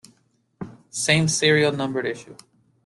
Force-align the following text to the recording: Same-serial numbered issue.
Same-serial 0.89 1.73
numbered 1.73 2.07
issue. 2.07 2.35